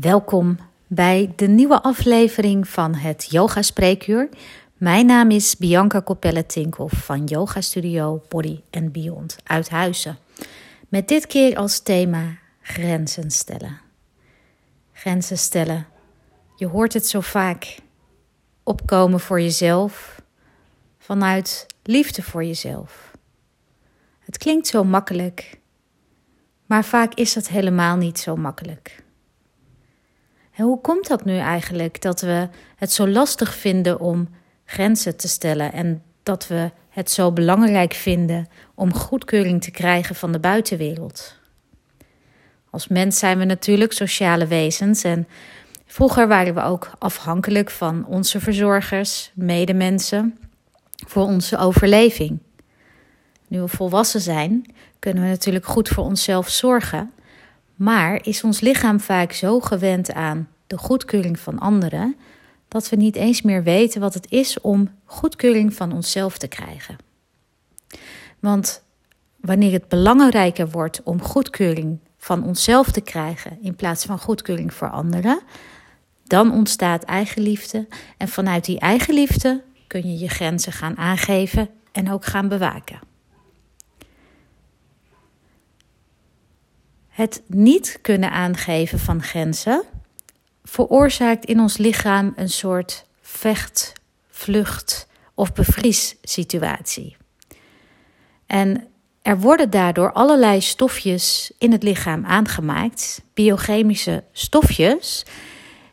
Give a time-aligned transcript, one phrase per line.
[0.00, 4.28] Welkom bij de nieuwe aflevering van het Yoga Spreekuur.
[4.76, 10.18] Mijn naam is Bianca Capelle-Tinkoff van Yoga Studio Body and Beyond uit Huizen.
[10.88, 13.80] Met dit keer als thema grenzen stellen.
[14.92, 15.86] Grenzen stellen.
[16.56, 17.76] Je hoort het zo vaak
[18.62, 20.22] opkomen voor jezelf
[20.98, 23.16] vanuit liefde voor jezelf.
[24.18, 25.60] Het klinkt zo makkelijk,
[26.66, 29.08] maar vaak is dat helemaal niet zo makkelijk.
[30.60, 34.28] Hoe komt dat nu eigenlijk dat we het zo lastig vinden om
[34.64, 40.32] grenzen te stellen en dat we het zo belangrijk vinden om goedkeuring te krijgen van
[40.32, 41.38] de buitenwereld?
[42.70, 45.28] Als mens zijn we natuurlijk sociale wezens en
[45.86, 50.38] vroeger waren we ook afhankelijk van onze verzorgers, medemensen,
[51.06, 52.38] voor onze overleving.
[53.48, 57.12] Nu we volwassen zijn, kunnen we natuurlijk goed voor onszelf zorgen,
[57.80, 62.16] maar is ons lichaam vaak zo gewend aan de goedkeuring van anderen
[62.68, 66.96] dat we niet eens meer weten wat het is om goedkeuring van onszelf te krijgen.
[68.38, 68.82] Want
[69.36, 74.90] wanneer het belangrijker wordt om goedkeuring van onszelf te krijgen in plaats van goedkeuring voor
[74.90, 75.40] anderen,
[76.24, 77.86] dan ontstaat eigenliefde
[78.16, 83.09] en vanuit die eigenliefde kun je je grenzen gaan aangeven en ook gaan bewaken.
[87.20, 89.82] Het niet kunnen aangeven van grenzen
[90.64, 93.92] veroorzaakt in ons lichaam een soort vecht,
[94.30, 97.16] vlucht of bevriessituatie.
[98.46, 98.86] En
[99.22, 105.24] er worden daardoor allerlei stofjes in het lichaam aangemaakt, biochemische stofjes,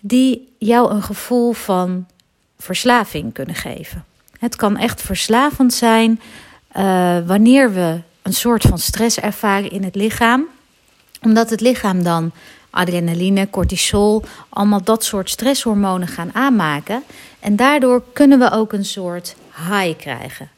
[0.00, 2.06] die jou een gevoel van
[2.58, 4.04] verslaving kunnen geven.
[4.38, 6.20] Het kan echt verslavend zijn
[6.76, 10.46] uh, wanneer we een soort van stress ervaren in het lichaam,
[11.22, 12.32] omdat het lichaam dan
[12.70, 17.02] adrenaline, cortisol, allemaal dat soort stresshormonen gaan aanmaken.
[17.40, 20.48] En daardoor kunnen we ook een soort high krijgen.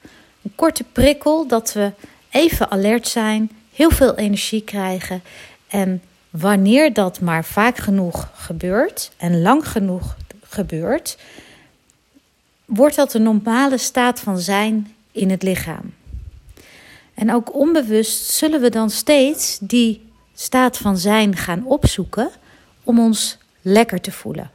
[0.42, 1.92] Een korte prikkel dat we
[2.30, 5.22] even alert zijn, heel veel energie krijgen.
[5.68, 11.18] En wanneer dat maar vaak genoeg gebeurt en lang genoeg gebeurt,
[12.64, 15.94] wordt dat een normale staat van zijn in het lichaam.
[17.14, 22.30] En ook onbewust zullen we dan steeds die staat van zijn gaan opzoeken
[22.84, 24.50] om ons lekker te voelen.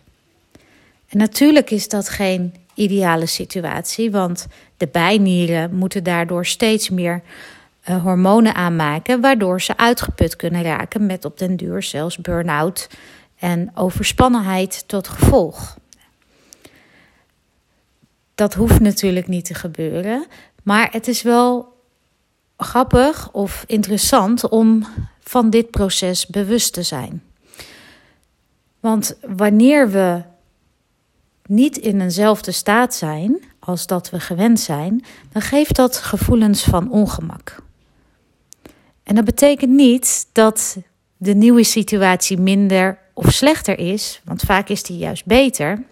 [1.07, 7.21] En natuurlijk is dat geen ideale situatie, want de bijnieren moeten daardoor steeds meer
[7.89, 12.89] uh, hormonen aanmaken, waardoor ze uitgeput kunnen raken met op den duur zelfs burn-out
[13.39, 15.77] en overspannenheid tot gevolg.
[18.35, 20.25] Dat hoeft natuurlijk niet te gebeuren,
[20.63, 21.75] maar het is wel
[22.57, 24.85] grappig of interessant om
[25.27, 27.23] van dit proces bewust te zijn.
[28.79, 30.23] Want wanneer we
[31.45, 36.91] niet in eenzelfde staat zijn als dat we gewend zijn, dan geeft dat gevoelens van
[36.91, 37.55] ongemak.
[39.03, 40.77] En dat betekent niet dat
[41.17, 45.83] de nieuwe situatie minder of slechter is, want vaak is die juist beter.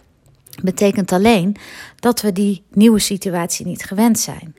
[0.61, 1.55] Betekent alleen
[1.99, 4.55] dat we die nieuwe situatie niet gewend zijn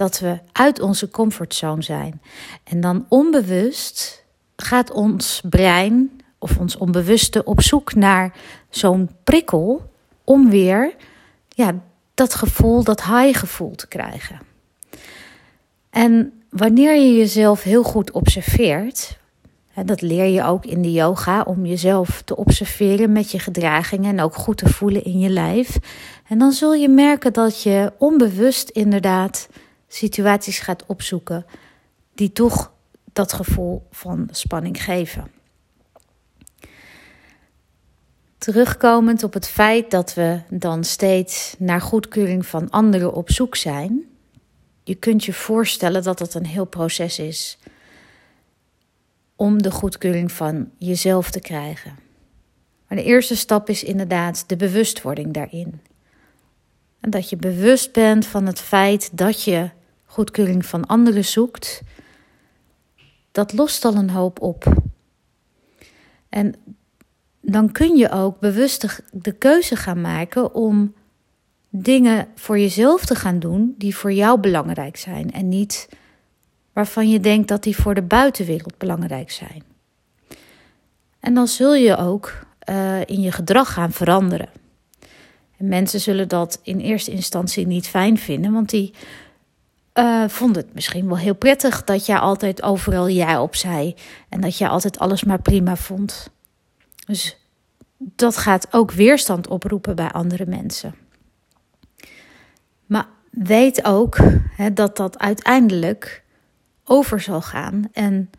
[0.00, 2.20] dat we uit onze comfortzone zijn.
[2.64, 4.24] En dan onbewust
[4.56, 8.34] gaat ons brein of ons onbewuste op zoek naar
[8.70, 9.90] zo'n prikkel
[10.24, 10.94] om weer
[11.48, 11.74] ja,
[12.14, 14.40] dat gevoel, dat high gevoel te krijgen.
[15.90, 19.18] En wanneer je jezelf heel goed observeert,
[19.74, 24.18] en dat leer je ook in de yoga om jezelf te observeren met je gedragingen
[24.18, 25.78] en ook goed te voelen in je lijf.
[26.28, 29.48] En dan zul je merken dat je onbewust inderdaad
[29.92, 31.46] situaties gaat opzoeken
[32.14, 32.72] die toch
[33.12, 35.30] dat gevoel van spanning geven.
[38.38, 44.04] Terugkomend op het feit dat we dan steeds naar goedkeuring van anderen op zoek zijn,
[44.84, 47.58] je kunt je voorstellen dat dat een heel proces is
[49.36, 51.98] om de goedkeuring van jezelf te krijgen.
[52.88, 55.80] Maar de eerste stap is inderdaad de bewustwording daarin.
[57.00, 59.70] En dat je bewust bent van het feit dat je
[60.10, 61.82] goedkeuring van anderen zoekt,
[63.32, 64.82] dat lost al een hoop op.
[66.28, 66.54] En
[67.40, 70.94] dan kun je ook bewust de keuze gaan maken om
[71.68, 75.88] dingen voor jezelf te gaan doen die voor jou belangrijk zijn en niet
[76.72, 79.62] waarvan je denkt dat die voor de buitenwereld belangrijk zijn.
[81.20, 84.48] En dan zul je ook uh, in je gedrag gaan veranderen.
[85.56, 88.94] En mensen zullen dat in eerste instantie niet fijn vinden, want die
[90.00, 93.94] uh, vond het misschien wel heel prettig dat jij altijd overal ja op zei.
[94.28, 96.30] En dat jij altijd alles maar prima vond.
[97.06, 97.36] Dus
[97.98, 100.94] dat gaat ook weerstand oproepen bij andere mensen.
[102.86, 104.16] Maar weet ook
[104.56, 106.24] hè, dat dat uiteindelijk
[106.84, 108.30] over zal gaan en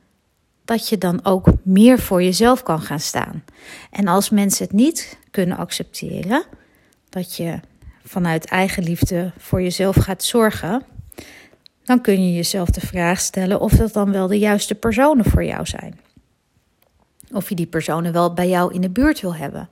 [0.66, 3.44] dat je dan ook meer voor jezelf kan gaan staan.
[3.92, 6.44] En als mensen het niet kunnen accepteren,
[7.10, 7.60] dat je
[8.04, 10.86] vanuit eigen liefde voor jezelf gaat zorgen,
[11.92, 15.44] dan kun je jezelf de vraag stellen of dat dan wel de juiste personen voor
[15.44, 16.00] jou zijn.
[17.32, 19.70] Of je die personen wel bij jou in de buurt wil hebben.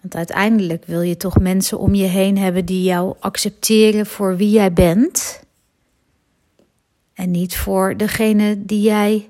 [0.00, 4.50] Want uiteindelijk wil je toch mensen om je heen hebben die jou accepteren voor wie
[4.50, 5.42] jij bent.
[7.14, 9.28] En niet voor degene die jij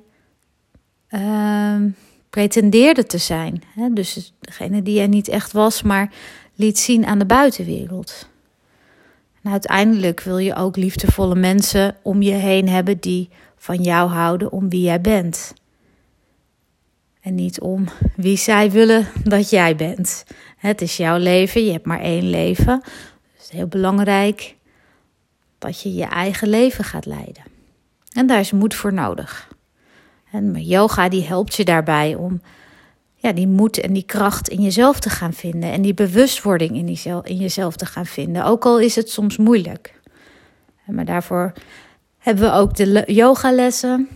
[1.10, 1.82] uh,
[2.30, 3.62] pretendeerde te zijn.
[3.90, 6.12] Dus degene die jij niet echt was, maar
[6.54, 8.28] liet zien aan de buitenwereld.
[9.46, 14.52] En uiteindelijk wil je ook liefdevolle mensen om je heen hebben die van jou houden
[14.52, 15.54] om wie jij bent.
[17.20, 20.24] En niet om wie zij willen dat jij bent.
[20.56, 22.72] Het is jouw leven, je hebt maar één leven.
[23.32, 24.56] het is heel belangrijk
[25.58, 27.42] dat je je eigen leven gaat leiden.
[28.12, 29.48] En daar is moed voor nodig.
[30.30, 32.40] En yoga die helpt je daarbij om
[33.26, 35.72] ja, die moed en die kracht in jezelf te gaan vinden.
[35.72, 38.44] En die bewustwording in, die in jezelf te gaan vinden.
[38.44, 40.00] Ook al is het soms moeilijk.
[40.84, 41.52] Maar daarvoor
[42.18, 44.08] hebben we ook de yogalessen.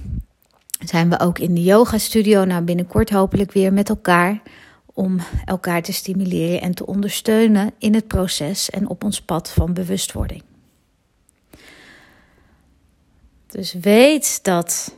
[0.85, 2.45] Zijn we ook in de yoga studio.
[2.45, 4.43] Nou, binnenkort hopelijk weer met elkaar.
[4.93, 9.73] Om elkaar te stimuleren en te ondersteunen in het proces en op ons pad van
[9.73, 10.43] bewustwording.
[13.47, 14.95] Dus weet dat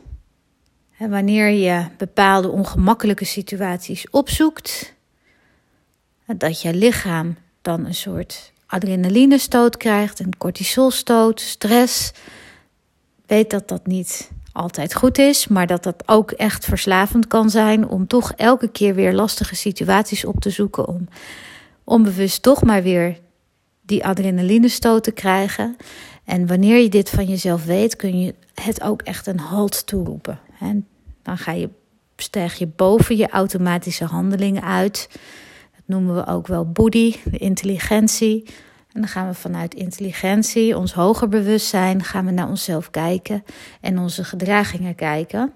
[1.09, 4.93] wanneer je bepaalde ongemakkelijke situaties opzoekt,
[6.25, 12.11] dat je lichaam dan een soort adrenalinestoot krijgt, een cortisolstoot, stress.
[13.25, 17.87] Weet dat dat niet altijd goed is, maar dat dat ook echt verslavend kan zijn
[17.87, 21.07] om toch elke keer weer lastige situaties op te zoeken om
[21.83, 23.19] onbewust toch maar weer
[23.81, 25.77] die adrenalinestoot te krijgen.
[26.23, 30.39] En wanneer je dit van jezelf weet, kun je het ook echt een halt toeroepen.
[30.59, 30.87] En
[31.23, 31.69] dan ga je,
[32.15, 35.07] stijg je boven je automatische handelingen uit.
[35.71, 38.43] Dat noemen we ook wel body, de intelligentie.
[38.91, 43.43] En dan gaan we vanuit intelligentie, ons hoger bewustzijn, gaan we naar onszelf kijken
[43.81, 45.53] en onze gedragingen kijken.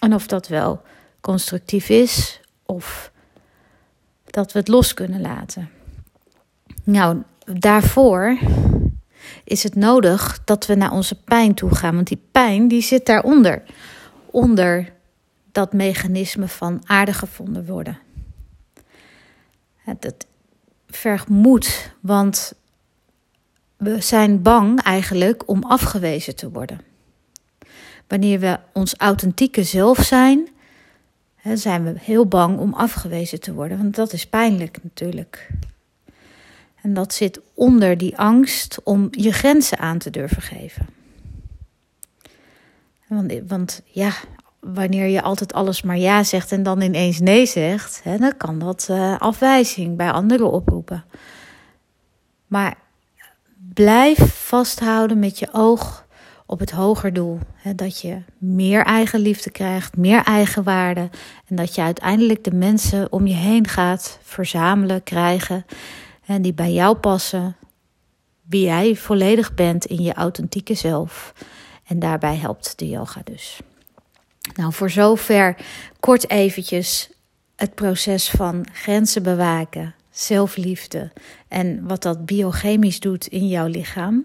[0.00, 0.82] En of dat wel
[1.20, 3.12] constructief is of
[4.24, 5.70] dat we het los kunnen laten.
[6.84, 8.38] Nou, daarvoor
[9.44, 11.94] is het nodig dat we naar onze pijn toe gaan.
[11.94, 13.62] Want die pijn die zit daaronder.
[14.30, 14.92] Onder
[15.52, 17.98] dat mechanisme van aardig gevonden worden.
[19.76, 20.26] Het
[20.86, 22.52] vergt moed, want
[23.76, 26.80] we zijn bang eigenlijk om afgewezen te worden.
[28.06, 30.48] Wanneer we ons authentieke zelf zijn,
[31.54, 35.48] zijn we heel bang om afgewezen te worden, want dat is pijnlijk natuurlijk.
[36.82, 40.86] En dat zit onder die angst om je grenzen aan te durven geven.
[43.06, 44.12] Want, want ja,
[44.60, 48.58] wanneer je altijd alles maar ja zegt en dan ineens nee zegt, hè, dan kan
[48.58, 51.04] dat uh, afwijzing bij anderen oproepen.
[52.46, 52.74] Maar
[53.74, 56.06] blijf vasthouden met je oog
[56.46, 57.38] op het hoger doel.
[57.54, 61.10] Hè, dat je meer eigen liefde krijgt, meer eigenwaarde.
[61.46, 65.66] En dat je uiteindelijk de mensen om je heen gaat verzamelen, krijgen.
[66.26, 67.56] En die bij jou passen.
[68.42, 71.32] Wie jij volledig bent in je authentieke zelf.
[71.86, 73.60] En daarbij helpt de yoga dus.
[74.60, 75.56] Nou, voor zover
[76.00, 77.10] kort eventjes
[77.56, 81.12] het proces van grenzen bewaken, zelfliefde
[81.48, 84.24] en wat dat biochemisch doet in jouw lichaam.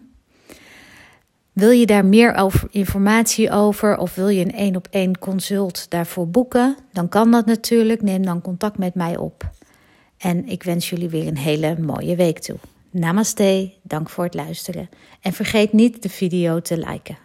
[1.54, 6.30] Wil je daar meer informatie over of wil je een één op één consult daarvoor
[6.30, 6.78] boeken?
[6.92, 8.02] Dan kan dat natuurlijk.
[8.02, 9.50] Neem dan contact met mij op.
[10.18, 12.58] En ik wens jullie weer een hele mooie week toe.
[12.90, 14.90] Namaste, dank voor het luisteren.
[15.22, 17.25] En vergeet niet de video te liken.